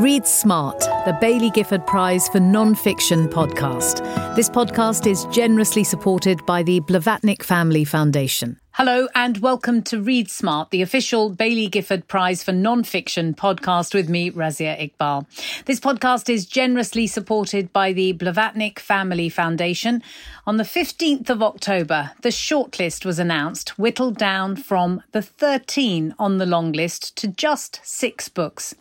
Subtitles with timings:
[0.00, 3.98] Read Smart, the Baillie Gifford Prize for Non-Fiction podcast.
[4.34, 8.58] This podcast is generously supported by the Blavatnik Family Foundation.
[8.70, 14.08] Hello and welcome to Read Smart, the official Baillie Gifford Prize for Non-Fiction podcast with
[14.08, 15.26] me, Razia Iqbal.
[15.66, 20.02] This podcast is generously supported by the Blavatnik Family Foundation.
[20.46, 26.38] On the 15th of October, the shortlist was announced, whittled down from the 13 on
[26.38, 28.74] the long list to just six books.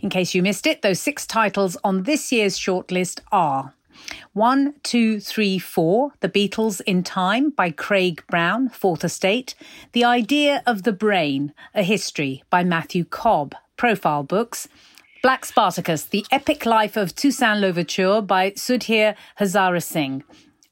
[0.00, 3.74] In case you missed it, those six titles on this year's shortlist are
[4.32, 9.54] one, two, three, four, The Beatles in Time by Craig Brown, Fourth Estate.
[9.92, 14.68] The Idea of the Brain, A History by Matthew Cobb, Profile Books.
[15.22, 20.22] Black Spartacus, The Epic Life of Toussaint Louverture by Sudhir Hazareesingh.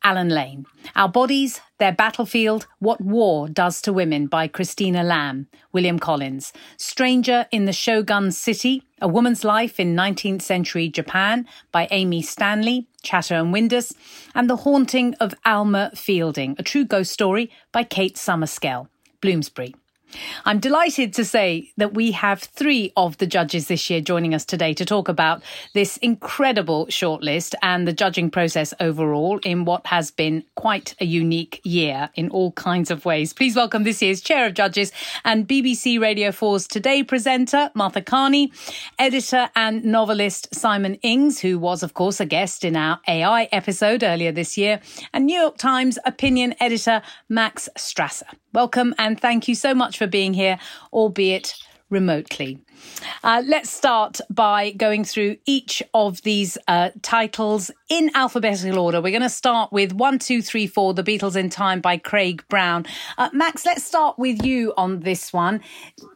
[0.05, 0.67] Allen Lane.
[0.95, 6.53] Our Bodies, Their Battlefield, What War Does to Women by Christina Lamb, William Collins.
[6.77, 12.87] Stranger in the Shogun City, A Woman's Life in 19th Century Japan by Amy Stanley,
[13.03, 13.95] Chatto and Windus.
[14.35, 18.89] And The Haunting of Alma Fielding, a true ghost story by Kate Summerscale,
[19.23, 19.75] Bloomsbury.
[20.45, 24.45] I'm delighted to say that we have three of the judges this year joining us
[24.45, 30.11] today to talk about this incredible shortlist and the judging process overall in what has
[30.11, 33.33] been quite a unique year in all kinds of ways.
[33.33, 34.93] Please welcome this year's Chair of Judges
[35.25, 38.53] and BBC Radio 4's Today presenter, Martha Kearney,
[38.99, 44.03] editor and novelist Simon Ings, who was, of course, a guest in our AI episode
[44.03, 44.81] earlier this year,
[45.13, 48.29] and New York Times opinion editor Max Strasser.
[48.53, 50.59] Welcome and thank you so much for being here,
[50.93, 51.55] albeit
[51.91, 52.59] remotely.
[53.23, 59.01] Uh, let's start by going through each of these uh, titles in alphabetical order.
[59.01, 62.45] We're going to start with one, two, three, four, The Beatles in Time by Craig
[62.49, 62.85] Brown.
[63.17, 65.61] Uh, Max, let's start with you on this one.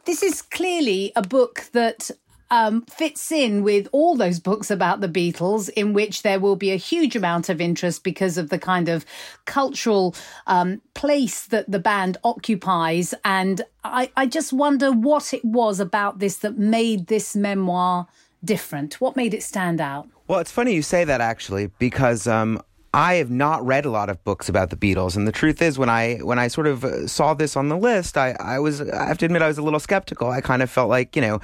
[0.05, 2.11] This is clearly a book that
[2.51, 6.71] um, fits in with all those books about the Beatles, in which there will be
[6.71, 9.05] a huge amount of interest because of the kind of
[9.45, 10.15] cultural
[10.47, 13.13] um, place that the band occupies.
[13.23, 18.07] And I, I just wonder what it was about this that made this memoir
[18.43, 19.01] different.
[19.01, 20.07] What made it stand out?
[20.27, 22.61] Well, it's funny you say that actually, because um,
[22.93, 25.77] I have not read a lot of books about the Beatles, and the truth is,
[25.77, 28.81] when I when I sort of uh, saw this on the list, I, I was
[28.81, 30.31] I have to admit I was a little skeptical.
[30.31, 31.39] I kind of felt like you know,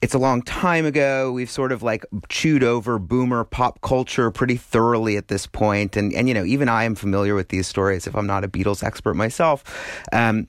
[0.00, 1.30] it's a long time ago.
[1.30, 6.12] We've sort of like chewed over boomer pop culture pretty thoroughly at this point, and
[6.14, 8.82] and you know, even I am familiar with these stories if I'm not a Beatles
[8.82, 9.64] expert myself.
[10.12, 10.48] Um,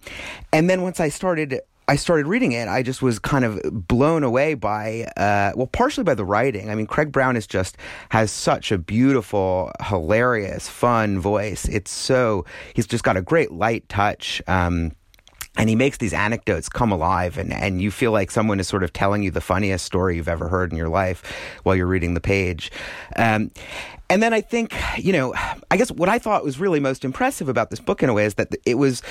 [0.54, 4.24] and then once I started I started reading it, I just was kind of blown
[4.24, 6.70] away by, uh, well, partially by the writing.
[6.70, 7.78] I mean, Craig Brown is just
[8.10, 11.66] has such a beautiful, hilarious, fun voice.
[11.66, 12.46] It's so
[12.76, 14.40] he's just got a great light touch.
[14.46, 14.92] Um,
[15.58, 18.84] and he makes these anecdotes come alive and, and you feel like someone is sort
[18.84, 21.24] of telling you the funniest story you've ever heard in your life
[21.64, 22.72] while you're reading the page
[23.16, 23.52] um,
[24.12, 25.36] and then I think, you know,
[25.70, 28.26] I guess what I thought was really most impressive about this book in a way
[28.26, 29.04] is that it was,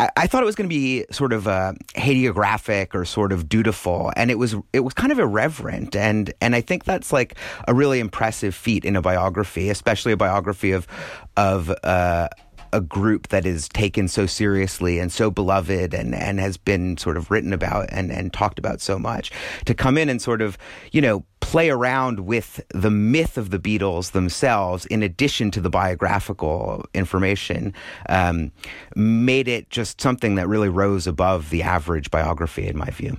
[0.00, 3.48] I, I thought it was going to be sort of uh, hagiographic or sort of
[3.48, 7.36] dutiful, and it was it was kind of irreverent, and and I think that's like
[7.68, 10.88] a really impressive feat in a biography, especially a biography of
[11.36, 11.70] of.
[11.84, 12.28] Uh,
[12.72, 17.16] a group that is taken so seriously and so beloved and, and has been sort
[17.16, 19.30] of written about and, and talked about so much
[19.64, 20.58] to come in and sort of,
[20.92, 25.70] you know, play around with the myth of the Beatles themselves in addition to the
[25.70, 27.74] biographical information
[28.08, 28.52] um,
[28.94, 33.16] made it just something that really rose above the average biography in my view.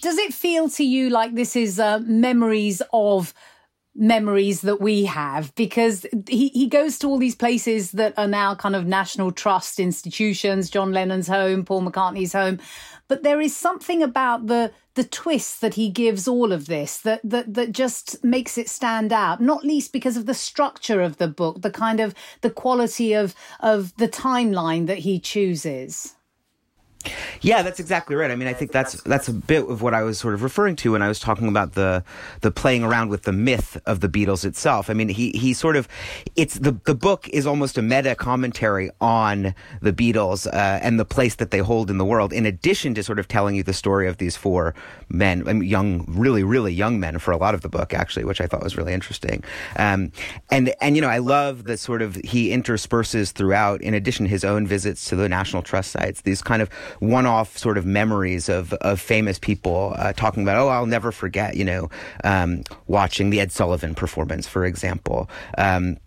[0.00, 3.34] Does it feel to you like this is uh, memories of
[3.98, 8.54] memories that we have because he, he goes to all these places that are now
[8.54, 12.60] kind of national trust institutions, John Lennon's home, Paul McCartney's home.
[13.08, 17.20] But there is something about the the twist that he gives all of this that
[17.24, 21.28] that that just makes it stand out, not least because of the structure of the
[21.28, 26.14] book, the kind of the quality of of the timeline that he chooses.
[27.40, 28.30] Yeah, that's exactly right.
[28.30, 30.76] I mean, I think that's that's a bit of what I was sort of referring
[30.76, 32.02] to when I was talking about the
[32.40, 34.90] the playing around with the myth of the Beatles itself.
[34.90, 35.88] I mean, he he sort of
[36.34, 41.04] it's the the book is almost a meta commentary on the Beatles uh, and the
[41.04, 42.32] place that they hold in the world.
[42.32, 44.74] In addition to sort of telling you the story of these four
[45.08, 48.24] men, I mean, young, really, really young men for a lot of the book, actually,
[48.24, 49.44] which I thought was really interesting.
[49.76, 50.10] Um,
[50.50, 54.44] and and you know, I love that sort of he intersperses throughout, in addition his
[54.44, 56.68] own visits to the National Trust sites, these kind of
[57.00, 61.56] one-off sort of memories of of famous people uh, talking about, oh, I'll never forget,
[61.56, 61.90] you know,
[62.24, 65.28] um, watching the Ed Sullivan performance, for example.
[65.56, 65.98] Um,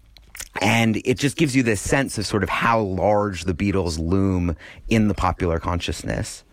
[0.59, 4.55] and it just gives you this sense of sort of how large the Beatles loom
[4.89, 6.43] in the popular consciousness.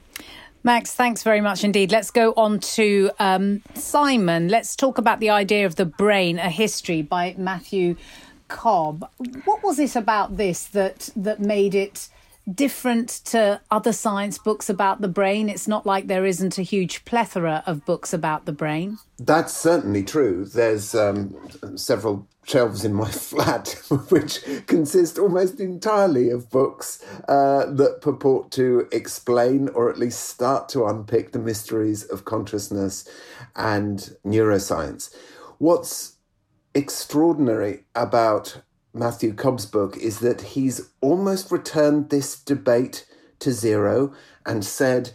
[0.64, 1.92] Max, thanks very much indeed.
[1.92, 4.48] Let's go on to um, Simon.
[4.48, 7.96] Let's talk about the idea of the brain, a history by Matthew
[8.48, 9.08] Cobb.
[9.44, 12.08] What was it about this that that made it
[12.54, 15.48] different to other science books about the brain?
[15.48, 18.98] It's not like there isn't a huge plethora of books about the brain.
[19.18, 20.44] That's certainly true.
[20.44, 21.34] There's um,
[21.76, 23.68] several shelves in my flat
[24.08, 30.68] which consist almost entirely of books uh, that purport to explain or at least start
[30.70, 33.08] to unpick the mysteries of consciousness
[33.54, 35.14] and neuroscience.
[35.58, 36.16] What's
[36.74, 38.62] extraordinary about
[38.94, 43.06] Matthew Cobb's book is that he's almost returned this debate
[43.40, 44.14] to zero
[44.46, 45.10] and said,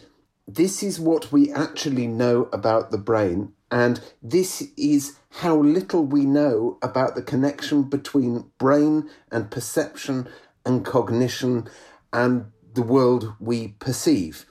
[0.46, 6.24] This is what we actually know about the brain, and this is how little we
[6.24, 10.28] know about the connection between brain and perception
[10.64, 11.68] and cognition
[12.12, 14.46] and the world we perceive.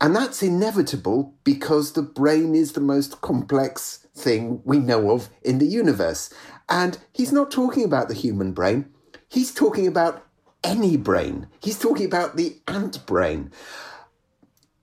[0.00, 5.58] And that's inevitable because the brain is the most complex thing we know of in
[5.58, 6.32] the universe.
[6.68, 8.92] And he's not talking about the human brain,
[9.28, 10.24] he's talking about
[10.64, 11.46] any brain.
[11.62, 13.52] He's talking about the ant brain.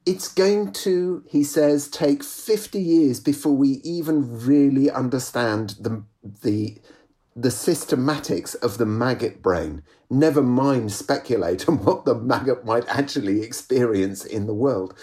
[0.06, 6.04] It's going to, he says, take 50 years before we even really understand the,
[6.44, 6.78] the,
[7.36, 9.84] the systematics of the maggot brain.
[10.10, 14.98] Never mind speculate on what the maggot might actually experience in the world.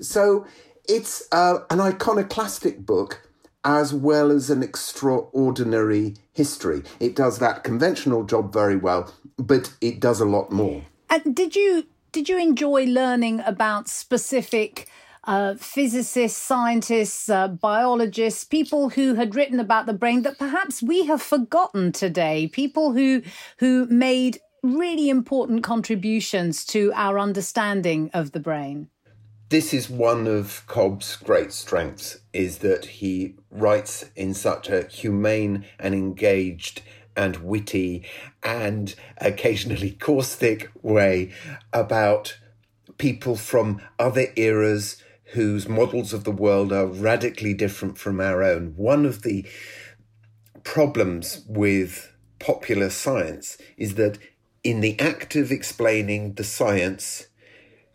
[0.00, 0.46] So
[0.88, 3.23] it's uh, an iconoclastic book
[3.64, 6.82] as well as an extraordinary history.
[7.00, 10.82] It does that conventional job very well, but it does a lot more.
[11.10, 14.88] And did you did you enjoy learning about specific
[15.24, 21.06] uh, physicists, scientists, uh, biologists, people who had written about the brain that perhaps we
[21.06, 23.22] have forgotten today, people who
[23.58, 28.88] who made really important contributions to our understanding of the brain?
[29.54, 35.64] This is one of Cobb's great strengths is that he writes in such a humane
[35.78, 36.82] and engaged
[37.16, 38.04] and witty
[38.42, 41.30] and occasionally caustic way
[41.72, 42.36] about
[42.98, 45.00] people from other eras
[45.34, 48.74] whose models of the world are radically different from our own.
[48.76, 49.46] One of the
[50.64, 54.18] problems with popular science is that
[54.64, 57.28] in the act of explaining the science,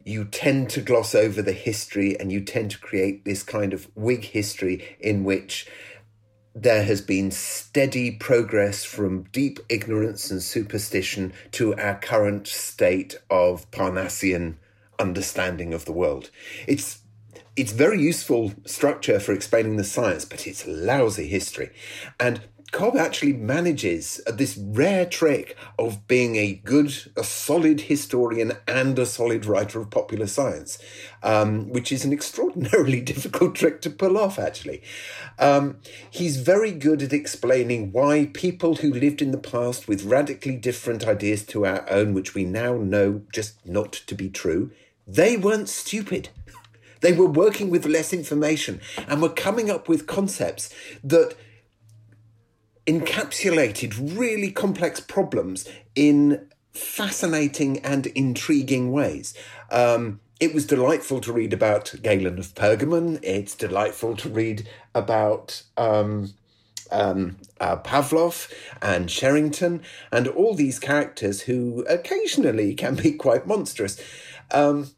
[0.09, 3.89] you tend to gloss over the history and you tend to create this kind of
[3.95, 5.67] Whig history in which
[6.55, 13.69] there has been steady progress from deep ignorance and superstition to our current state of
[13.69, 14.55] Parnassian
[14.97, 16.31] understanding of the world.
[16.67, 16.99] It's
[17.55, 21.71] it's very useful structure for explaining the science, but it's lousy history.
[22.19, 28.97] And Cobb actually manages this rare trick of being a good, a solid historian and
[28.99, 30.77] a solid writer of popular science,
[31.23, 34.83] um, which is an extraordinarily difficult trick to pull off, actually.
[35.39, 35.77] Um,
[36.11, 41.07] he's very good at explaining why people who lived in the past with radically different
[41.07, 44.71] ideas to our own, which we now know just not to be true,
[45.07, 46.29] they weren't stupid.
[47.01, 51.33] They were working with less information and were coming up with concepts that
[52.89, 59.35] encapsulated really complex problems in fascinating and intriguing ways.
[59.69, 63.19] Um, it was delightful to read about Galen of Pergamon.
[63.21, 66.33] It's delightful to read about um,
[66.91, 74.01] um, uh, Pavlov and Sherrington and all these characters who occasionally can be quite monstrous.
[74.49, 74.89] Um,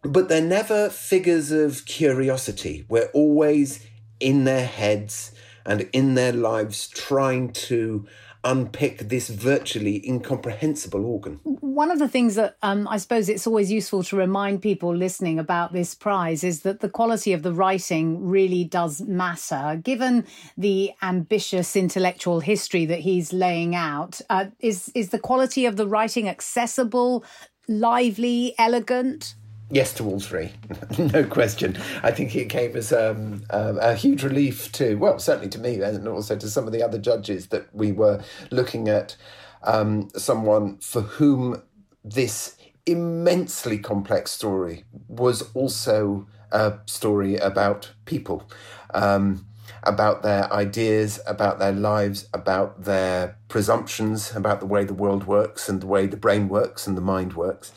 [0.00, 2.86] but they're never figures of curiosity.
[2.88, 3.86] We're always
[4.18, 5.32] in their heads
[5.64, 8.06] and in their lives trying to
[8.44, 11.40] unpick this virtually incomprehensible organ.
[11.44, 15.38] One of the things that um, I suppose it's always useful to remind people listening
[15.38, 19.80] about this prize is that the quality of the writing really does matter.
[19.82, 20.24] Given
[20.56, 25.88] the ambitious intellectual history that he's laying out, uh, is is the quality of the
[25.88, 27.24] writing accessible,
[27.66, 29.34] lively, elegant?
[29.70, 30.52] Yes, to all three,
[30.98, 31.76] no question.
[32.02, 35.82] I think it came as um, um, a huge relief to, well, certainly to me,
[35.82, 39.16] and also to some of the other judges that we were looking at
[39.62, 41.62] um, someone for whom
[42.02, 42.56] this
[42.86, 48.50] immensely complex story was also a story about people,
[48.94, 49.44] um,
[49.82, 55.68] about their ideas, about their lives, about their presumptions, about the way the world works
[55.68, 57.70] and the way the brain works and the mind works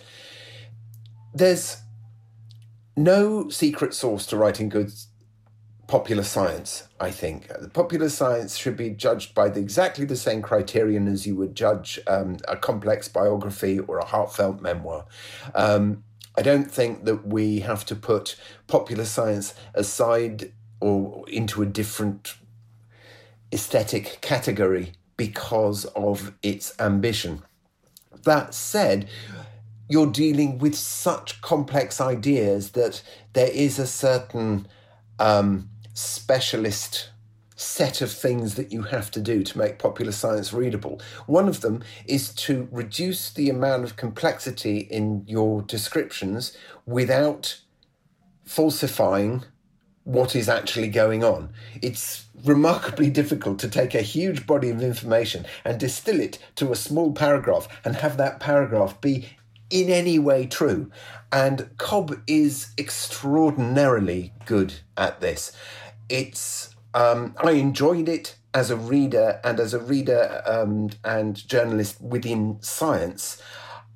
[1.34, 1.78] there's
[2.98, 4.92] no secret source to writing good
[5.88, 7.50] popular science, I think.
[7.74, 12.00] Popular science should be judged by the, exactly the same criterion as you would judge
[12.08, 15.06] um, a complex biography or a heartfelt memoir.
[15.54, 16.04] Um,
[16.38, 22.36] I don't think that we have to put popular science aside or into a different
[23.52, 27.44] aesthetic category because of its ambition.
[28.24, 29.10] That said,
[29.92, 33.02] you're dealing with such complex ideas that
[33.34, 34.66] there is a certain
[35.20, 37.10] um, specialist
[37.58, 41.02] set of things that you have to do to make popular science readable.
[41.28, 47.60] One of them is to reduce the amount of complexity in your descriptions without
[48.46, 49.44] falsifying
[50.06, 51.50] what is actually going on.
[51.82, 56.76] It's remarkably difficult to take a huge body of information and distill it to a
[56.76, 59.30] small paragraph and have that paragraph be
[59.72, 60.92] in any way true.
[61.32, 65.52] And Cobb is extraordinarily good at this.
[66.10, 72.02] It's um, I enjoyed it as a reader and as a reader um, and journalist
[72.02, 73.42] within science.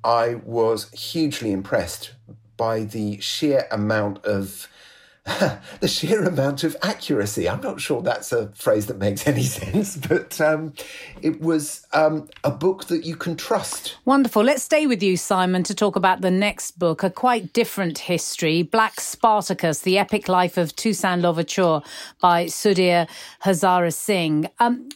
[0.02, 2.14] I was hugely impressed
[2.56, 4.68] by the sheer amount of
[5.80, 7.48] the sheer amount of accuracy.
[7.48, 10.72] I'm not sure that's a phrase that makes any sense, but um,
[11.20, 13.96] it was um, a book that you can trust.
[14.04, 14.44] Wonderful.
[14.44, 18.62] Let's stay with you, Simon, to talk about the next book, a quite different history
[18.62, 21.82] Black Spartacus, The Epic Life of Toussaint Louverture
[22.20, 23.08] by Sudhir
[23.44, 24.48] Hazareesingh.
[24.60, 24.88] Um,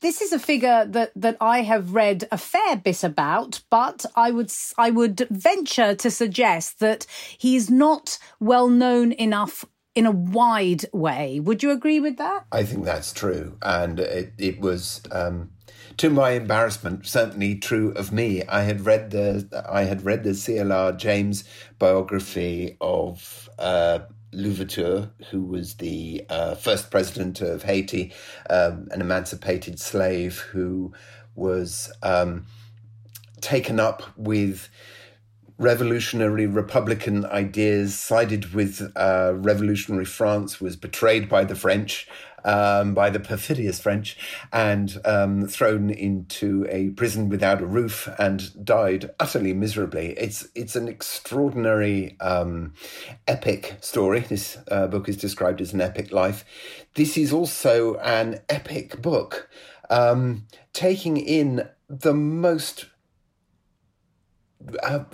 [0.00, 4.30] this is a figure that that I have read a fair bit about, but I
[4.30, 7.06] would I would venture to suggest that
[7.38, 11.40] he's not well known enough in a wide way.
[11.40, 12.44] Would you agree with that?
[12.52, 15.00] I think that's true, and it it was.
[15.10, 15.50] Um,
[15.98, 18.42] to my embarrassment, certainly true of me.
[18.48, 21.44] I had read the I had read the CLR James
[21.78, 24.00] biography of uh,
[24.36, 28.12] Louverture, who was the uh, first president of Haiti,
[28.50, 30.92] um, an emancipated slave who
[31.34, 32.46] was um,
[33.40, 34.68] taken up with
[35.58, 42.06] revolutionary Republican ideas, sided with uh, revolutionary France, was betrayed by the French,
[42.46, 44.16] um, by the perfidious French,
[44.52, 50.14] and um, thrown into a prison without a roof and died utterly miserably.
[50.16, 52.72] It's it's an extraordinary um,
[53.26, 54.20] epic story.
[54.20, 56.44] This uh, book is described as an epic life.
[56.94, 59.50] This is also an epic book,
[59.90, 62.86] um, taking in the most
[64.82, 65.04] uh,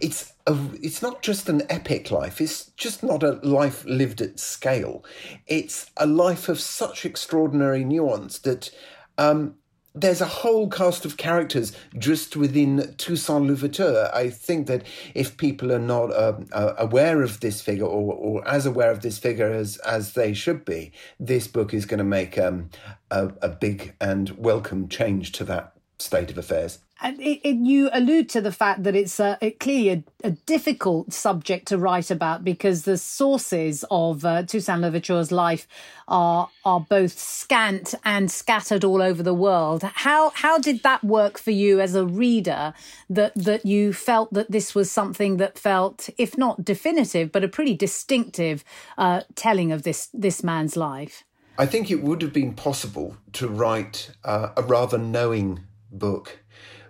[0.00, 2.40] it's a, it's not just an epic life.
[2.40, 5.04] It's just not a life lived at scale.
[5.46, 8.70] It's a life of such extraordinary nuance that
[9.18, 9.56] um,
[9.94, 14.10] there's a whole cast of characters just within Toussaint Louverture.
[14.14, 18.48] I think that if people are not uh, uh, aware of this figure or, or
[18.48, 22.04] as aware of this figure as, as they should be, this book is going to
[22.04, 22.70] make um,
[23.10, 26.78] a, a big and welcome change to that state of affairs.
[27.00, 31.12] And it, it, you allude to the fact that it's a, clearly a, a, difficult
[31.12, 35.68] subject to write about because the sources of uh, Toussaint Louverture's life
[36.08, 39.84] are are both scant and scattered all over the world.
[39.84, 42.74] How how did that work for you as a reader?
[43.08, 47.48] That that you felt that this was something that felt, if not definitive, but a
[47.48, 48.64] pretty distinctive
[48.96, 51.22] uh, telling of this this man's life.
[51.58, 56.40] I think it would have been possible to write uh, a rather knowing book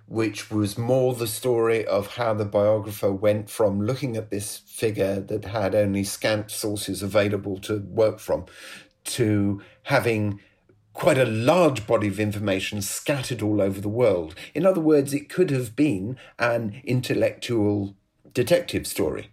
[0.09, 5.21] which was more the story of how the biographer went from looking at this figure
[5.21, 8.47] that had only scant sources available to work from
[9.05, 10.41] to having
[10.95, 14.35] quite a large body of information scattered all over the world.
[14.55, 17.95] In other words, it could have been an intellectual
[18.33, 19.31] detective story.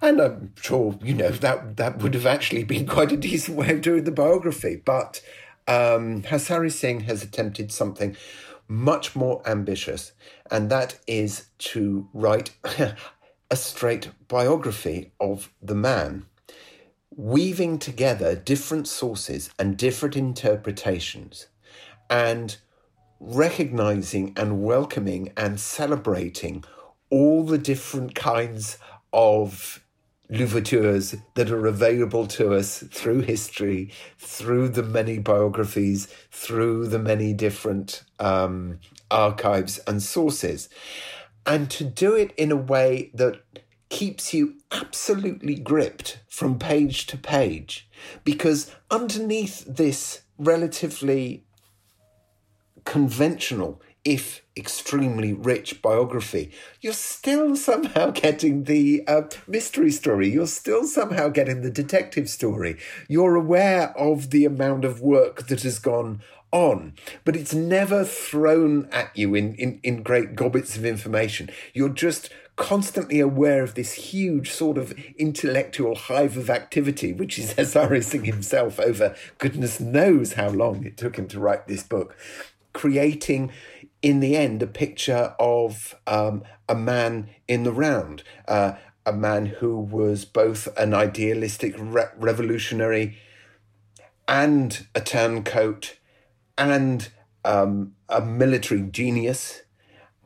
[0.00, 3.70] And I'm sure, you know, that, that would have actually been quite a decent way
[3.70, 4.82] of doing the biography.
[4.84, 5.20] But
[5.68, 8.16] um, Hazareesingh has attempted something
[8.68, 10.12] much more ambitious,
[10.50, 12.50] and that is to write
[13.50, 16.26] a straight biography of the man,
[17.14, 21.46] weaving together different sources and different interpretations,
[22.10, 22.56] and
[23.20, 26.62] recognizing and welcoming and celebrating
[27.10, 28.78] all the different kinds
[29.12, 29.82] of
[30.28, 37.32] louvertures that are available to us through history, through the many biographies, through the many
[37.32, 38.78] different um,
[39.10, 40.68] archives and sources.
[41.44, 43.40] And to do it in a way that
[43.88, 47.88] keeps you absolutely gripped from page to page.
[48.24, 51.44] Because underneath this relatively
[52.84, 60.28] conventional if extremely rich biography, you're still somehow getting the uh, mystery story.
[60.28, 62.78] You're still somehow getting the detective story.
[63.08, 66.22] You're aware of the amount of work that has gone
[66.52, 66.94] on,
[67.24, 71.50] but it's never thrown at you in, in, in great gobbets of information.
[71.74, 77.54] You're just constantly aware of this huge sort of intellectual hive of activity, which is
[77.54, 82.16] Hazareesingh himself over goodness knows how long it took him to write this book,
[82.72, 83.52] creating
[84.06, 89.46] in the end a picture of um, a man in the round, uh, a man
[89.46, 93.18] who was both an idealistic re- revolutionary
[94.28, 95.96] and a turncoat
[96.56, 97.08] and
[97.44, 99.62] um, a military genius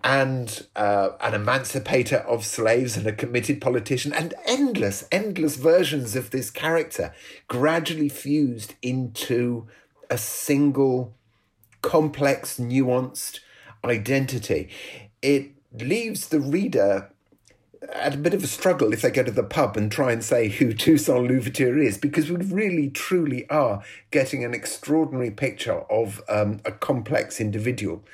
[0.04, 6.32] and uh, an emancipator of slaves and a committed politician, and endless, endless versions of
[6.32, 7.14] this character
[7.48, 9.66] gradually fused into
[10.10, 11.14] a single
[11.80, 13.40] complex, nuanced
[13.84, 14.68] identity.
[15.22, 17.10] It leaves the reader
[17.92, 20.22] at a bit of a struggle if they go to the pub and try and
[20.22, 26.22] say who Toussaint Louverture is, because we really, truly are getting an extraordinary picture of
[26.28, 28.04] um, a complex individual.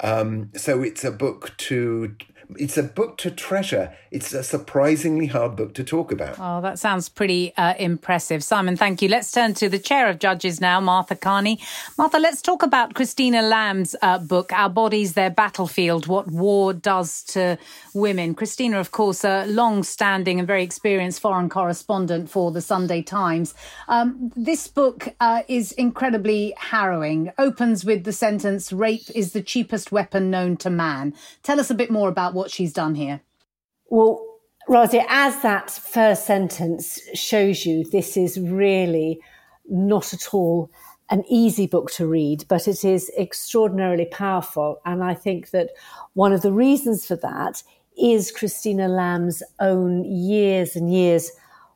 [0.00, 2.16] Um, so it's a book to
[2.58, 3.94] it's a book to treasure.
[4.10, 6.36] It's a surprisingly hard book to talk about.
[6.38, 8.42] Oh, that sounds pretty uh, impressive.
[8.42, 9.08] Simon, thank you.
[9.08, 11.60] Let's turn to the chair of judges now, Martha Kearney.
[11.96, 17.22] Martha, let's talk about Christina Lamb's uh, book, Our Bodies, Their Battlefield What War Does
[17.24, 17.58] to
[17.94, 18.34] Women.
[18.34, 23.54] Christina, of course, a long standing and very experienced foreign correspondent for the Sunday Times.
[23.88, 29.92] Um, this book uh, is incredibly harrowing, opens with the sentence rape is the cheapest
[29.92, 31.14] weapon known to man.
[31.42, 33.20] Tell us a bit more about what she's done here.
[33.88, 34.26] Well,
[34.68, 39.20] Razia, as that first sentence shows you, this is really
[39.68, 40.70] not at all
[41.10, 44.80] an easy book to read, but it is extraordinarily powerful.
[44.86, 45.70] And I think that
[46.14, 47.62] one of the reasons for that
[48.00, 51.30] is Christina Lamb's own years and years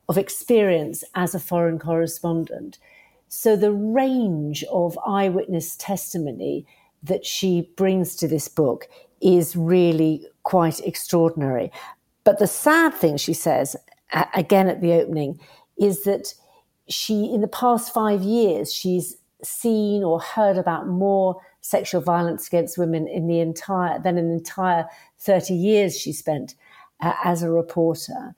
[0.07, 2.79] of experience as a foreign correspondent.
[3.27, 6.65] So the range of eyewitness testimony
[7.03, 8.87] that she brings to this book
[9.21, 11.71] is really quite extraordinary.
[12.23, 13.75] But the sad thing, she says,
[14.33, 15.39] again at the opening,
[15.77, 16.33] is that
[16.87, 22.77] she, in the past five years, she's seen or heard about more sexual violence against
[22.77, 24.87] women in the entire than an entire
[25.19, 26.55] 30 years she spent
[27.01, 28.35] uh, as a reporter.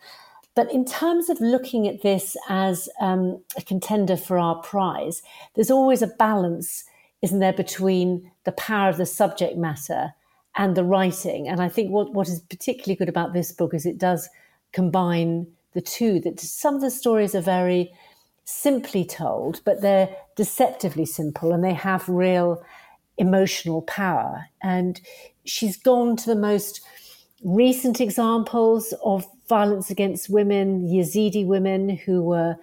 [0.56, 5.22] But in terms of looking at this as um, a contender for our prize,
[5.54, 6.84] there's always a balance,
[7.22, 10.14] isn't there, between the power of the subject matter
[10.58, 11.48] and the writing.
[11.48, 14.28] And I think what, what is particularly good about this book is it does
[14.74, 16.20] combine the two.
[16.20, 17.94] That some of the stories are very
[18.44, 22.64] simply told, but they're deceptively simple and they have real
[23.18, 24.46] emotional power.
[24.62, 25.00] And
[25.46, 26.82] she's gone to the most
[27.44, 32.56] recent examples of violence against women, Yazidi women who were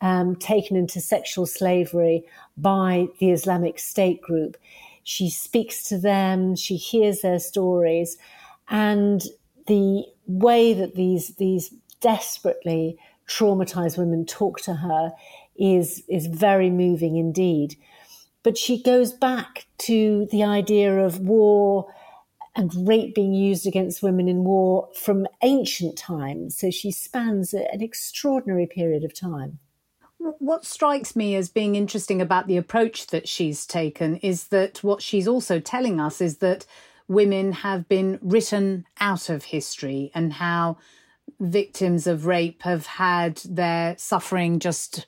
[0.00, 2.24] um, taken into sexual slavery
[2.56, 4.56] by the Islamic State group.
[5.02, 8.16] She speaks to them, she hears their stories,
[8.68, 9.22] and
[9.66, 15.12] the way that these these desperately traumatized women talk to her
[15.56, 17.76] is is very moving indeed.
[18.42, 21.92] But she goes back to the idea of war
[22.54, 26.58] and rape being used against women in war from ancient times.
[26.58, 29.58] So she spans an extraordinary period of time.
[30.38, 35.02] What strikes me as being interesting about the approach that she's taken is that what
[35.02, 36.64] she's also telling us is that
[37.08, 40.76] women have been written out of history and how
[41.40, 45.06] victims of rape have had their suffering just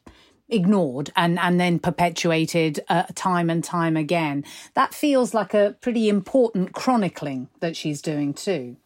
[0.48, 4.44] ignored and, and then perpetuated uh, time and time again.
[4.74, 8.76] That feels like a pretty important chronicling that she's doing too.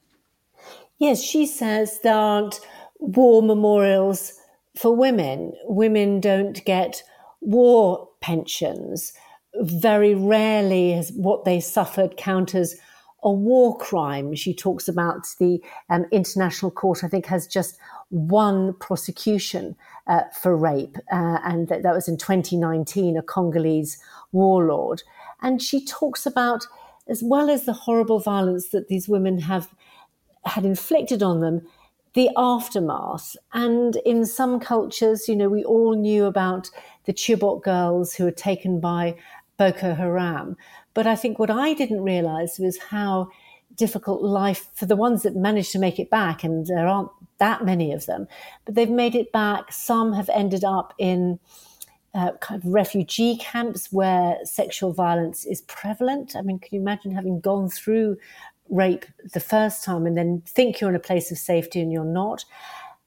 [0.99, 2.61] Yes, she says aren't
[2.99, 4.38] war memorials
[4.79, 5.53] for women.
[5.65, 7.03] Women don't get
[7.41, 9.13] war pensions.
[9.55, 12.77] Very rarely has what they suffered counters
[13.23, 14.35] a war crime.
[14.35, 15.61] She talks about the
[15.91, 17.77] um, International Court, I think, has just
[18.11, 23.99] one prosecution uh, for rape, uh, and that, that was in 2019, a Congolese
[24.33, 25.03] warlord.
[25.43, 26.67] And she talks about,
[27.09, 29.69] as well as the horrible violence that these women have
[30.45, 31.67] had inflicted on them,
[32.15, 33.37] the aftermath.
[33.53, 36.71] And in some cultures, you know, we all knew about
[37.05, 39.17] the Chibok girls who were taken by
[39.57, 40.57] Boko Haram.
[40.95, 43.29] But I think what I didn't realize was how
[43.75, 47.65] difficult life for the ones that managed to make it back, and there aren't that
[47.65, 48.27] many of them,
[48.65, 49.73] but they've made it back.
[49.73, 51.39] Some have ended up in
[52.15, 56.35] uh, kind of refugee camps where sexual violence is prevalent.
[56.35, 58.17] I mean, can you imagine having gone through
[58.71, 62.05] rape the first time and then think you're in a place of safety and you're
[62.05, 62.45] not.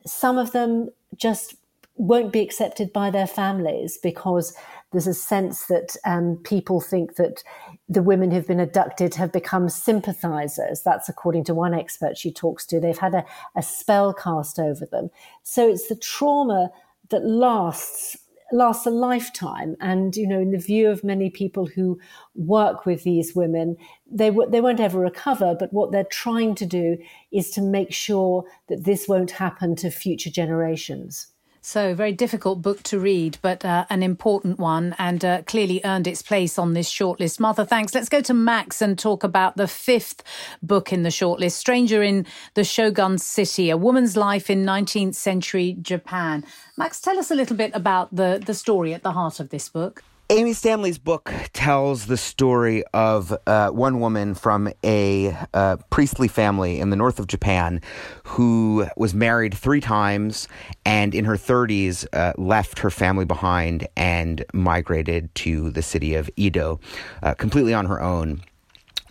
[0.06, 1.56] Some of them just
[1.96, 4.56] won't be accepted by their families because
[4.92, 7.44] there's a sense that um, people think that
[7.88, 10.82] the women who've been abducted have become sympathizers.
[10.82, 12.80] That's according to one expert she talks to.
[12.80, 15.10] They've had a, a spell cast over them.
[15.44, 16.72] So it's the trauma
[17.10, 18.18] that lasts
[18.52, 19.76] lasts a lifetime.
[19.80, 22.00] And, you know, in the view of many people who
[22.36, 23.78] work with these women,
[24.10, 25.56] they, w- they won't ever recover.
[25.58, 26.98] But what they're trying to do
[27.32, 31.28] is to make sure that this won't happen to future generations.
[31.64, 36.08] So, very difficult book to read, but uh, an important one and uh, clearly earned
[36.08, 37.40] its place on this shortlist.
[37.40, 37.94] Martha, thanks.
[37.94, 40.24] Let's go to Max and talk about the fifth
[40.64, 45.78] book in the shortlist Stranger in the Shogun City, A Woman's Life in 19th Century
[45.80, 46.44] Japan.
[46.78, 49.70] Max, tell us a little bit about the, the story at the heart of this
[49.70, 50.04] book.
[50.32, 56.80] Amy Stanley's book tells the story of uh, one woman from a uh, priestly family
[56.80, 57.82] in the north of Japan
[58.24, 60.48] who was married three times
[60.86, 66.30] and in her 30s uh, left her family behind and migrated to the city of
[66.38, 66.80] Edo
[67.24, 68.42] uh, completely on her own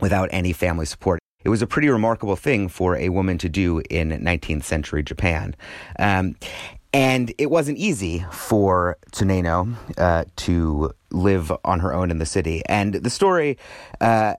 [0.00, 1.20] without any family support.
[1.44, 5.54] It was a pretty remarkable thing for a woman to do in 19th century Japan.
[5.98, 6.36] Um,
[6.92, 12.62] and it wasn't easy for Tsuneno uh, to live on her own in the city.
[12.66, 13.58] And the story,
[14.00, 14.34] uh,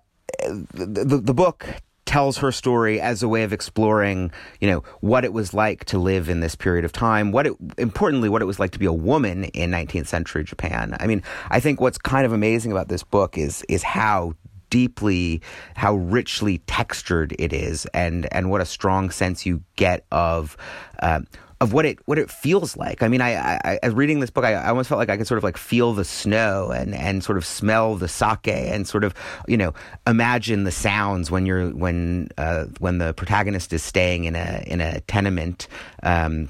[0.73, 1.65] the, the, book
[2.05, 5.97] tells her story as a way of exploring, you know, what it was like to
[5.97, 7.31] live in this period of time.
[7.31, 10.95] What it, importantly, what it was like to be a woman in 19th century Japan.
[10.99, 14.33] I mean, I think what's kind of amazing about this book is is how
[14.69, 15.41] deeply,
[15.75, 20.57] how richly textured it is, and and what a strong sense you get of.
[21.01, 21.21] Uh,
[21.61, 23.03] of what it what it feels like.
[23.03, 25.37] I mean, I, I, reading this book, I, I, almost felt like I could sort
[25.37, 29.13] of like feel the snow and and sort of smell the sake and sort of
[29.47, 29.73] you know
[30.07, 34.81] imagine the sounds when you're when uh, when the protagonist is staying in a in
[34.81, 35.67] a tenement.
[36.03, 36.49] Um,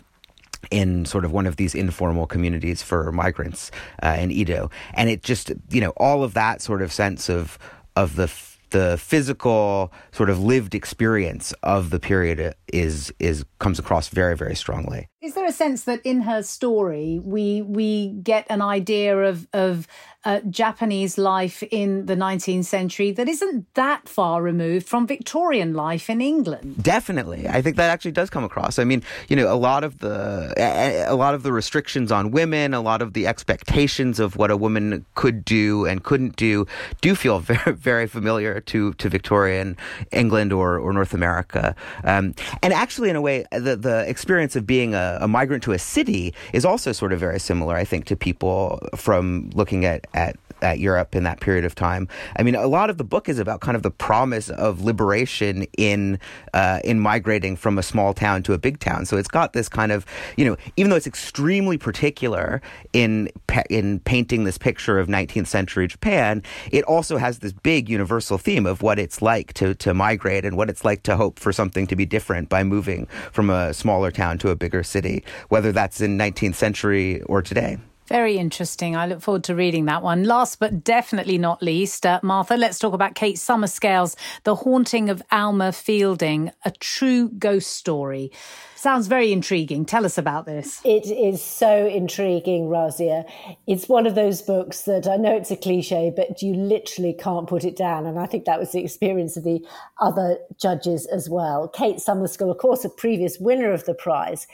[0.69, 3.71] in sort of one of these informal communities for migrants
[4.03, 7.57] uh, in Edo, and it just you know all of that sort of sense of
[7.95, 8.27] of the
[8.71, 14.55] the physical sort of lived experience of the period is is comes across very very
[14.55, 15.07] strongly.
[15.21, 19.87] Is there a sense that in her story we we get an idea of of
[20.23, 26.09] uh, Japanese life in the 19th century that isn't that far removed from Victorian life
[26.09, 26.83] in England.
[26.83, 28.77] Definitely, I think that actually does come across.
[28.77, 30.53] I mean, you know, a lot of the
[31.07, 34.57] a lot of the restrictions on women, a lot of the expectations of what a
[34.57, 36.67] woman could do and couldn't do,
[37.01, 39.75] do feel very very familiar to to Victorian
[40.11, 41.75] England or or North America.
[42.03, 45.71] Um, and actually, in a way, the the experience of being a, a migrant to
[45.71, 47.75] a city is also sort of very similar.
[47.75, 52.07] I think to people from looking at at at Europe in that period of time.
[52.37, 55.63] I mean, a lot of the book is about kind of the promise of liberation
[55.77, 56.19] in
[56.53, 59.05] uh, in migrating from a small town to a big town.
[59.05, 60.05] So it's got this kind of
[60.37, 62.61] you know, even though it's extremely particular
[62.93, 63.29] in
[63.69, 68.65] in painting this picture of 19th century Japan, it also has this big universal theme
[68.65, 71.87] of what it's like to to migrate and what it's like to hope for something
[71.87, 75.00] to be different by moving from a smaller town to a bigger city,
[75.49, 77.77] whether that's in 19th century or today.
[78.11, 78.93] Very interesting.
[78.97, 80.25] I look forward to reading that one.
[80.25, 85.23] Last but definitely not least, uh, Martha, let's talk about Kate Summerscale's The Haunting of
[85.31, 88.29] Alma Fielding, a true ghost story.
[88.75, 89.85] Sounds very intriguing.
[89.85, 90.81] Tell us about this.
[90.83, 93.23] It is so intriguing, Razia.
[93.65, 97.47] It's one of those books that I know it's a cliche, but you literally can't
[97.47, 98.05] put it down.
[98.05, 99.65] And I think that was the experience of the
[100.01, 101.69] other judges as well.
[101.69, 104.47] Kate Summerscale, of course, a previous winner of the prize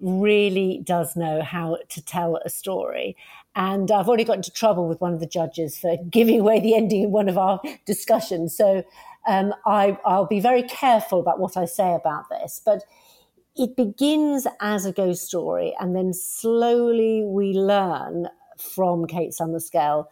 [0.00, 3.16] really does know how to tell a story.
[3.54, 6.74] And I've already got into trouble with one of the judges for giving away the
[6.74, 8.56] ending in one of our discussions.
[8.56, 8.84] So
[9.26, 12.60] um, I, I'll be very careful about what I say about this.
[12.64, 12.84] But
[13.56, 20.06] it begins as a ghost story, and then slowly we learn from Kate Summerscale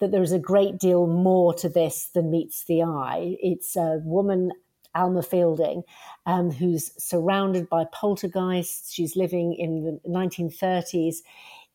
[0.00, 3.36] that there is a great deal more to this than meets the eye.
[3.40, 4.50] It's a woman
[4.94, 5.82] Alma Fielding,
[6.26, 8.92] um, who's surrounded by poltergeists.
[8.92, 11.16] She's living in the 1930s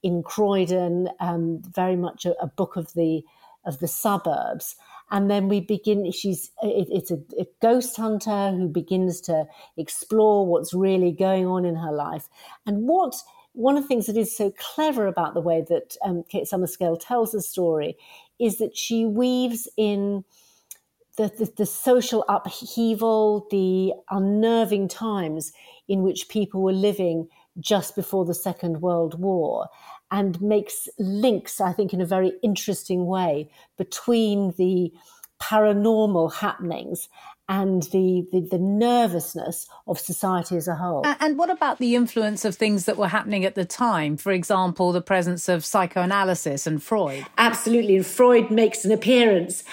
[0.03, 3.23] in Croydon, um, very much a, a, book of the
[3.65, 4.75] of the suburbs.
[5.10, 6.12] And then we begin.
[6.12, 9.45] She's it, it's a, a ghost hunter who begins to
[9.77, 12.27] explore what's really going on in her life.
[12.65, 13.15] And what
[13.53, 16.99] one of the things that is so clever about the way that um, Kate Summerscale
[16.99, 17.97] tells the story
[18.39, 20.23] is that she weaves in
[21.17, 25.51] the, the, the, social upheaval, the unnerving times
[25.88, 27.27] in which people were living
[27.60, 29.67] just before the Second World War,
[30.12, 34.93] and makes links, I think, in a very interesting way between the
[35.41, 37.10] paranormal happenings
[37.49, 41.03] and the, the, the, nervousness of society as a whole.
[41.06, 44.17] And what about the influence of things that were happening at the time?
[44.17, 47.25] For example, the presence of psychoanalysis and Freud.
[47.38, 47.97] Absolutely.
[47.97, 49.63] And Freud makes an appearance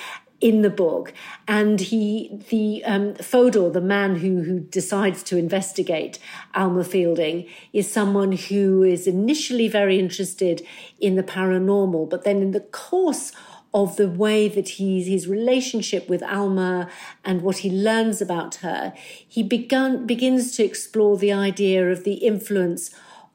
[0.45, 1.15] in the book.
[1.49, 6.19] And he, the um, Fodor, the man who who decides to investigate
[6.55, 10.61] Alma Fielding, is someone who is initially very interested
[11.01, 13.33] in the paranormal, but then in the course
[13.73, 16.91] of the way that he's his relationship with Alma
[17.25, 18.93] and what he learns about her,
[19.27, 22.91] he begun begins to explore the idea of the influence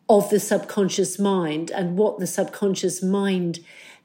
[0.07, 3.59] of the subconscious mind and what the subconscious mind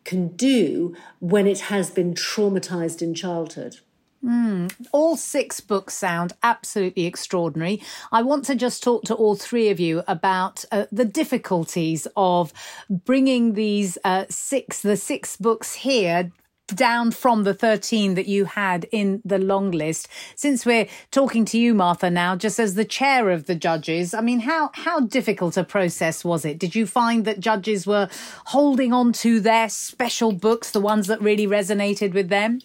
[0.04, 3.78] can do when it has been traumatized in childhood.
[4.24, 4.74] Mm.
[4.92, 7.82] All six books sound absolutely extraordinary.
[8.10, 12.52] I want to just talk to all three of you about uh, the difficulties of
[12.88, 16.30] bringing these uh, six, the six books here
[16.68, 20.08] down from the 13 that you had in the long list.
[20.34, 24.20] Since we're talking to you, Martha, now, just as the chair of the judges, I
[24.20, 26.58] mean, how, how difficult a process was it?
[26.58, 28.08] Did you find that judges were
[28.46, 32.60] holding on to their special books, the ones that really resonated with them?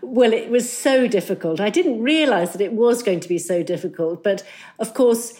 [0.00, 1.60] Well, it was so difficult.
[1.60, 4.22] I didn't realize that it was going to be so difficult.
[4.22, 4.42] But
[4.78, 5.34] of course,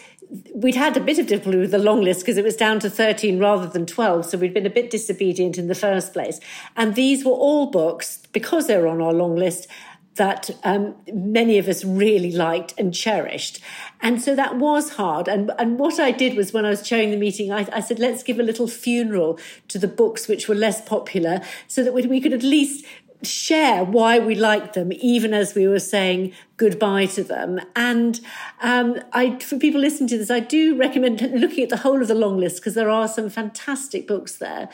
[0.53, 2.89] we'd had a bit of difficulty with the long list because it was down to
[2.89, 4.25] 13 rather than 12.
[4.25, 6.39] So we'd been a bit disobedient in the first place.
[6.75, 9.67] And these were all books, because they were on our long list,
[10.15, 13.61] that um, many of us really liked and cherished.
[14.01, 15.27] And so that was hard.
[15.27, 17.99] And, and what I did was when I was chairing the meeting, I, I said,
[17.99, 22.05] let's give a little funeral to the books which were less popular so that we,
[22.05, 22.85] we could at least
[23.23, 27.59] share why we like them, even as we were saying goodbye to them.
[27.75, 28.19] And
[28.61, 32.07] um, I, for people listening to this, I do recommend looking at the whole of
[32.07, 34.69] the long list because there are some fantastic books there.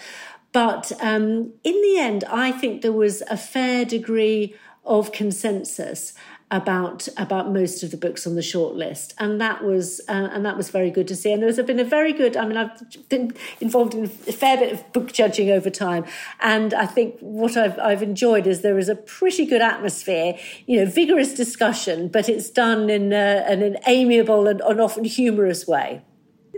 [0.51, 4.55] But um, in the end, I think there was a fair degree
[4.85, 6.13] of consensus
[6.55, 10.45] about about most of the books on the short list, and that was uh, and
[10.45, 11.31] that was very good to see.
[11.31, 12.37] And there's been a very good.
[12.37, 16.05] I mean, I've been involved in a fair bit of book judging over time,
[16.39, 20.37] and I think what I've I've enjoyed is there is a pretty good atmosphere.
[20.65, 25.03] You know, vigorous discussion, but it's done in, a, in an amiable and, and often
[25.03, 26.01] humorous way.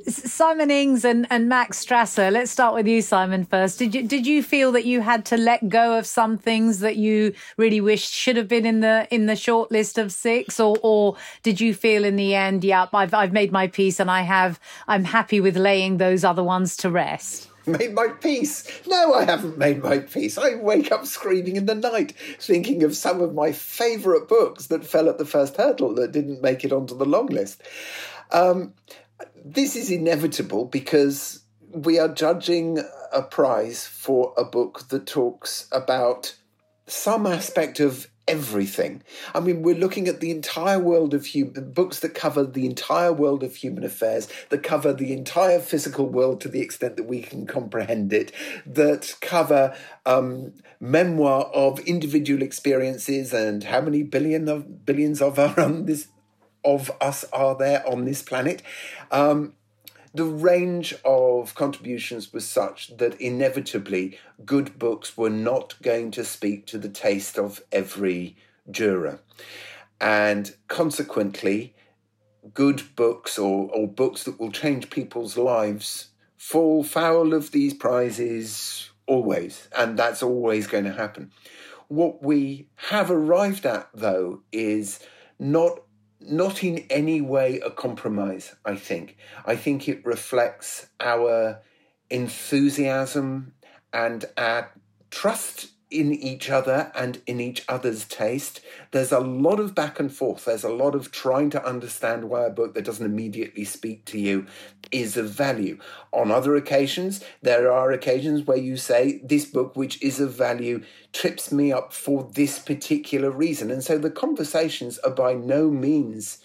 [0.06, 2.32] Simon Ings and, and Max Strasser.
[2.32, 3.80] Let's start with you, Simon, first.
[3.80, 6.96] Did you did you feel that you had to let go of some things that
[6.98, 10.78] you really wished should have been in the in the short list of six, or
[10.82, 14.22] or did you feel in the end, yeah, I've I've made my peace and I
[14.22, 17.50] have I'm happy with laying those other ones to rest?
[17.66, 18.66] Made my peace.
[18.88, 20.38] No, I haven't made my peace.
[20.38, 24.86] I wake up screaming in the night, thinking of some of my favourite books that
[24.86, 27.62] fell at the first hurdle that didn't make it onto the long list.
[28.32, 28.74] Um,
[29.44, 32.80] this is inevitable because we are judging
[33.12, 36.36] a prize for a book that talks about
[36.86, 39.02] some aspect of everything.
[39.34, 43.14] I mean, we're looking at the entire world of human books that cover the entire
[43.14, 47.22] world of human affairs, that cover the entire physical world to the extent that we
[47.22, 48.32] can comprehend it,
[48.66, 49.76] that cover
[50.06, 56.08] um, memoir of individual experiences and how many billion of billions of are on this
[56.68, 58.62] of us are there on this planet.
[59.10, 59.54] Um,
[60.14, 66.66] the range of contributions was such that inevitably good books were not going to speak
[66.68, 68.36] to the taste of every
[68.70, 69.22] juror.
[70.02, 71.76] And consequently,
[72.54, 78.90] good books or, or books that will change people's lives fall foul of these prizes
[79.06, 79.68] always.
[79.78, 81.32] And that's always going to happen.
[81.88, 85.00] What we have arrived at, though, is
[85.40, 85.80] not
[86.20, 89.18] not in any way a compromise, I think.
[89.46, 91.62] I think it reflects our
[92.10, 93.54] enthusiasm
[93.94, 94.72] and our
[95.10, 98.60] trust in each other and in each other's taste.
[98.92, 100.46] There's a lot of back and forth.
[100.46, 104.20] There's a lot of trying to understand why a book that doesn't immediately speak to
[104.20, 104.46] you
[104.92, 105.78] is of value.
[106.12, 110.84] On other occasions, there are occasions where you say, This book, which is of value,
[111.14, 113.72] trips me up for this particular reason.
[113.72, 116.40] And so the conversations are by no means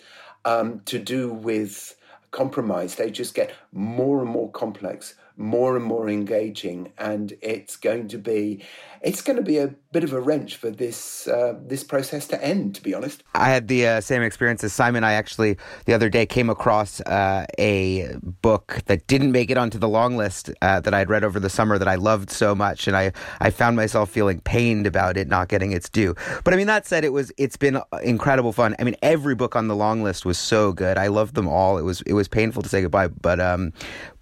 [0.44, 1.96] um, to do with
[2.30, 2.96] compromise.
[2.96, 8.18] They just get more and more complex, more and more engaging, and it's going to
[8.18, 8.62] be
[9.02, 12.42] it's going to be a bit of a wrench for this uh, this process to
[12.44, 12.74] end.
[12.76, 15.04] To be honest, I had the uh, same experience as Simon.
[15.04, 19.78] I actually the other day came across uh, a book that didn't make it onto
[19.78, 22.86] the long list uh, that I'd read over the summer that I loved so much,
[22.86, 26.14] and I I found myself feeling pained about it not getting its due.
[26.44, 28.76] But I mean that said, it was it's been incredible fun.
[28.78, 30.98] I mean every book on the long list was so good.
[30.98, 31.78] I loved them all.
[31.78, 33.72] It was it was painful to say goodbye, but um,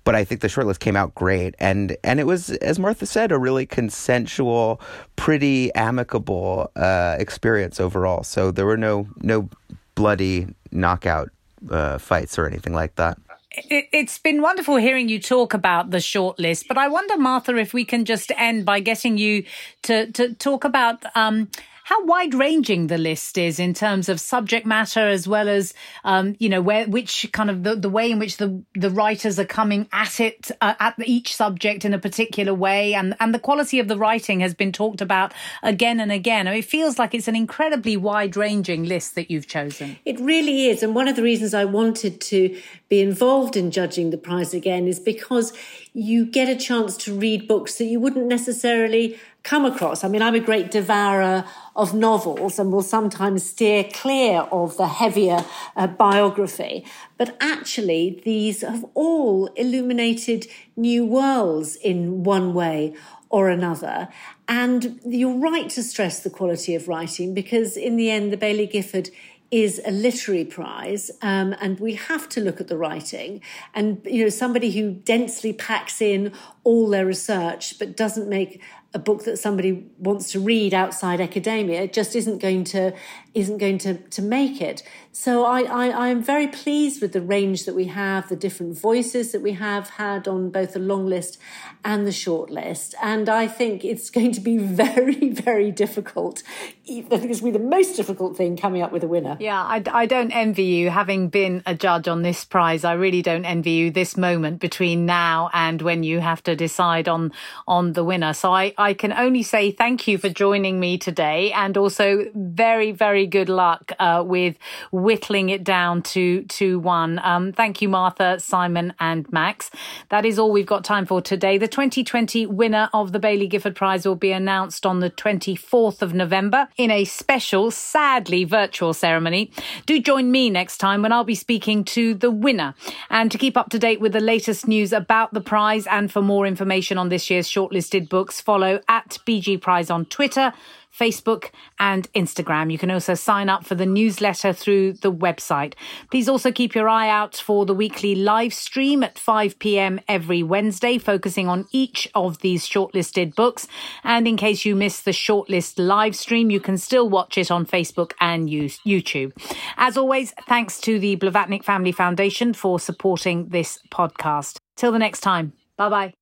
[0.04, 3.32] but I think the shortlist came out great, and and it was, as Martha said,
[3.32, 4.80] a really consensual,
[5.16, 8.22] pretty amicable uh, experience overall.
[8.22, 9.48] So there were no no
[9.94, 11.30] bloody knockout
[11.70, 13.18] uh, fights or anything like that.
[13.52, 17.74] It, has been wonderful hearing you talk about the shortlist, but I wonder, Martha, if
[17.74, 19.44] we can just end by getting you
[19.82, 21.48] to to talk about um,
[21.90, 25.74] how wide ranging the list is in terms of subject matter as well as
[26.04, 29.40] um, you know where which kind of the, the way in which the the writers
[29.40, 32.94] are coming at it uh, at each subject in a particular way.
[32.94, 36.46] And and the quality of the writing has been talked about again and again.
[36.46, 39.98] I mean, it feels like it's an incredibly wide ranging list that you've chosen.
[40.04, 40.84] It really is.
[40.84, 42.56] And one of the reasons I wanted to
[42.88, 45.52] be involved in judging the prize again is because
[45.92, 50.04] you get a chance to read books that you wouldn't necessarily come across.
[50.04, 54.86] I mean, I'm a great devourer of novels and will sometimes steer clear of the
[54.86, 55.44] heavier
[55.76, 56.84] uh, biography.
[57.16, 62.94] But actually, these have all illuminated new worlds in one way
[63.30, 64.08] or another.
[64.48, 68.70] And you're right to stress the quality of writing because, in the end, the Baillie
[68.70, 69.10] Gifford
[69.50, 73.40] is a literary prize, um, and we have to look at the writing.
[73.74, 78.98] And you know, somebody who densely packs in all their research but doesn't make a
[78.98, 82.92] book that somebody wants to read outside academia just isn't going to
[83.34, 84.82] isn't going to to make it.
[85.12, 89.32] So I, I am very pleased with the range that we have, the different voices
[89.32, 91.38] that we have had on both the long list
[91.84, 96.42] and the short list, and I think it's going to be very very difficult.
[96.88, 99.36] I think it's going to be the most difficult thing coming up with a winner.
[99.38, 102.84] Yeah, I, I don't envy you having been a judge on this prize.
[102.84, 107.08] I really don't envy you this moment between now and when you have to decide
[107.08, 107.32] on
[107.68, 108.32] on the winner.
[108.32, 112.92] So I I can only say thank you for joining me today and also very,
[112.92, 114.56] very good luck uh, with
[114.92, 117.20] whittling it down to, to one.
[117.22, 119.70] Um, thank you, Martha, Simon, and Max.
[120.08, 121.58] That is all we've got time for today.
[121.58, 126.14] The 2020 winner of the Baillie Gifford Prize will be announced on the 24th of
[126.14, 129.50] November in a special, sadly virtual ceremony.
[129.86, 132.74] Do join me next time when I'll be speaking to the winner.
[133.08, 136.22] And to keep up to date with the latest news about the prize and for
[136.22, 140.52] more information on this year's shortlisted books, follow at BG Prize on Twitter,
[140.96, 142.70] Facebook, and Instagram.
[142.70, 145.74] You can also sign up for the newsletter through the website.
[146.10, 150.00] Please also keep your eye out for the weekly live stream at 5 p.m.
[150.08, 153.66] every Wednesday, focusing on each of these shortlisted books.
[154.04, 157.66] And in case you miss the shortlist live stream, you can still watch it on
[157.66, 159.32] Facebook and YouTube.
[159.76, 164.56] As always, thanks to the Blavatnik Family Foundation for supporting this podcast.
[164.76, 166.19] Till the next time, bye bye.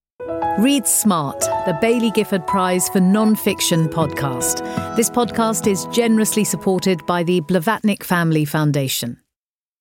[0.59, 4.65] Read Smart, the Baillie Gifford Prize for Non-Fiction podcast.
[4.97, 9.21] This podcast is generously supported by the Blavatnik Family Foundation.